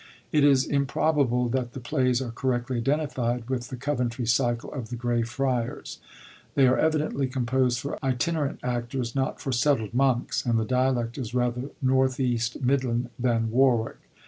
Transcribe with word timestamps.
It 0.31 0.43
is 0.43 0.65
improbable 0.65 1.47
that 1.49 1.73
the 1.73 1.79
plays 1.79 2.23
are 2.23 2.31
correctly 2.31 2.77
identified 2.77 3.45
witii 3.45 3.67
the 3.69 3.75
Coventry 3.77 4.25
Cycle 4.25 4.73
of 4.73 4.89
the 4.89 4.95
Grey 4.95 5.21
Friars. 5.21 5.99
They 6.55 6.65
are 6.65 6.75
evidently 6.79 7.27
composed 7.27 7.77
for 7.79 8.03
itinerant 8.03 8.59
actors, 8.63 9.13
not 9.13 9.39
for. 9.39 9.51
settled 9.51 9.93
monks, 9.93 10.43
and 10.43 10.57
the 10.59 10.65
dialect 10.65 11.19
is 11.19 11.35
rather 11.35 11.69
north 11.83 12.19
east 12.19 12.63
midland 12.63 13.11
than 13.19 13.51
Warwick. 13.51 13.97